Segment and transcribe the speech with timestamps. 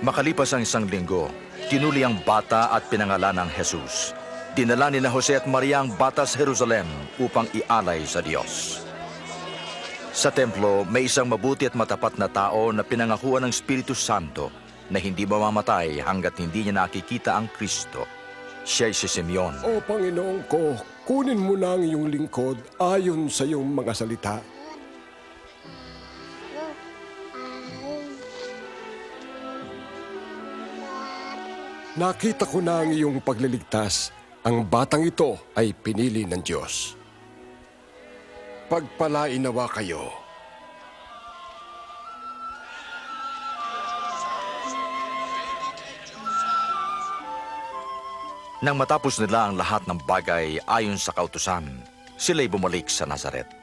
[0.00, 1.28] Makalipas ang isang linggo,
[1.68, 4.16] tinuli ang bata at pinangalan ng Jesus.
[4.56, 6.88] Dinala ni na Jose at Maria ang bata sa Jerusalem
[7.20, 8.80] upang ialay sa Diyos.
[10.16, 14.48] Sa templo, may isang mabuti at matapat na tao na pinangakuan ng Espiritu Santo
[14.88, 18.08] na hindi mamamatay hanggat hindi niya nakikita ang Kristo.
[18.64, 19.68] Siya'y si Simeon.
[19.68, 24.40] O Panginoon ko, kunin mo na ang iyong lingkod ayon sa iyong mga salita.
[31.98, 34.14] Nakita ko na ang iyong pagliligtas.
[34.46, 36.94] Ang batang ito ay pinili ng Diyos.
[38.70, 40.06] Pagpalain nawa kayo.
[48.62, 51.66] Nang matapos nila ang lahat ng bagay ayon sa kautusan,
[52.14, 53.59] sila'y bumalik sa Nazaret.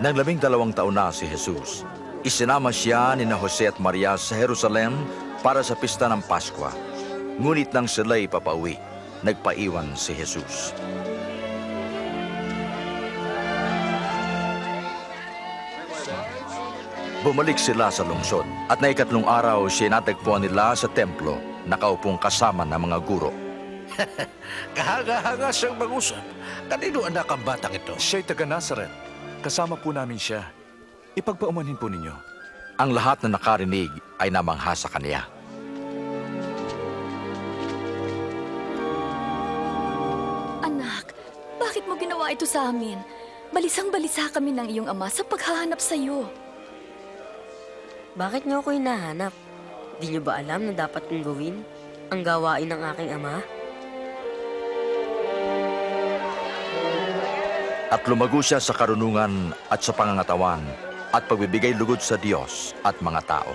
[0.00, 1.84] Nang labing dalawang taon na si Jesus,
[2.24, 4.96] isinama siya ni na Jose at Maria sa Jerusalem
[5.44, 6.72] para sa pista ng Paskwa.
[7.36, 8.80] Ngunit nang sila'y papauwi,
[9.20, 10.72] nagpaiwan si Jesus.
[17.20, 21.36] Bumalik sila sa lungsod at na ikatlong araw siya natagpuan nila sa templo
[21.68, 23.36] nakaupong kasama ng mga guro.
[24.80, 26.24] Kahanga-hanga siyang mag-usap.
[26.72, 27.92] Kanino anak ang batang ito?
[28.00, 29.09] Siya'y taga Nazaret.
[29.40, 30.52] Kasama po namin siya.
[31.16, 32.12] Ipagpaumanhin po ninyo.
[32.76, 33.88] Ang lahat na nakarinig
[34.20, 35.24] ay namangha sa kanya.
[40.60, 41.16] Anak,
[41.56, 43.00] bakit mo ginawa ito sa amin?
[43.48, 46.28] Balisang-balisa kami ng iyong ama sa paghahanap sa iyo.
[48.20, 49.32] Bakit niyo ako hinahanap?
[50.04, 51.64] Di niyo ba alam na dapat kong gawin
[52.12, 53.40] ang gawain ng aking ama?
[57.90, 60.62] At lumago siya sa karunungan at sa pangangatawan
[61.10, 63.50] at pagbibigay lugod sa Diyos at mga tao.